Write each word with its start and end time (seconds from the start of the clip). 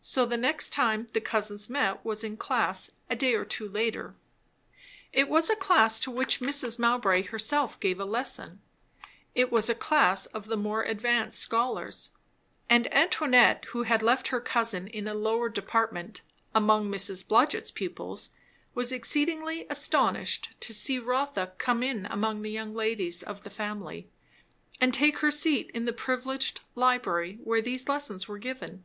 So 0.00 0.26
the 0.26 0.36
next 0.36 0.70
time 0.70 1.06
the 1.12 1.20
cousins 1.20 1.70
met 1.70 2.04
was 2.04 2.24
in 2.24 2.36
class, 2.36 2.90
a 3.08 3.14
day 3.14 3.34
or 3.34 3.44
two 3.44 3.68
later. 3.68 4.16
It 5.12 5.28
was 5.28 5.48
a 5.48 5.54
class 5.54 6.00
to 6.00 6.10
which 6.10 6.40
Mrs. 6.40 6.80
Mowbray 6.80 7.22
herself 7.22 7.78
gave 7.78 8.00
a 8.00 8.04
lesson; 8.04 8.60
it 9.36 9.52
was 9.52 9.70
a 9.70 9.76
class 9.76 10.26
of 10.26 10.46
the 10.46 10.56
more 10.56 10.82
advanced 10.82 11.38
scholars; 11.38 12.10
and 12.68 12.92
Antoinette, 12.92 13.66
who 13.66 13.84
had 13.84 14.02
left 14.02 14.26
her 14.34 14.40
cousin 14.40 14.88
in 14.88 15.06
a 15.06 15.14
lower 15.14 15.48
department, 15.48 16.22
among 16.56 16.90
Miss 16.90 17.22
Blodgett's 17.22 17.70
pupils, 17.70 18.30
was 18.74 18.90
exceedingly 18.90 19.64
astonished 19.70 20.54
to 20.60 20.74
see 20.74 20.98
Rotha 20.98 21.52
come 21.56 21.84
in 21.84 22.04
among 22.06 22.42
the 22.42 22.50
young 22.50 22.74
ladies 22.74 23.22
of 23.22 23.44
the 23.44 23.48
family 23.48 24.08
and 24.80 24.92
take 24.92 25.18
her 25.18 25.30
seat 25.30 25.70
in 25.72 25.84
the 25.84 25.92
privileged 25.92 26.62
library 26.74 27.38
where 27.44 27.62
these 27.62 27.88
lessons 27.88 28.26
were 28.26 28.38
given. 28.38 28.84